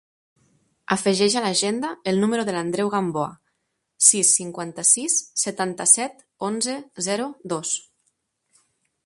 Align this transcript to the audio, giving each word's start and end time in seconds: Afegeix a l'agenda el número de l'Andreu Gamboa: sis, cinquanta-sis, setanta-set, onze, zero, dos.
Afegeix 0.93 1.33
a 1.41 1.43
l'agenda 1.43 1.91
el 2.11 2.17
número 2.23 2.45
de 2.47 2.55
l'Andreu 2.55 2.89
Gamboa: 2.95 3.27
sis, 4.07 4.33
cinquanta-sis, 4.41 5.19
setanta-set, 5.45 6.27
onze, 6.53 6.79
zero, 7.11 7.31
dos. 7.55 7.77